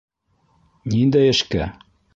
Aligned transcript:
Ниндәй... 0.95 1.33
эшкә? 1.37 1.73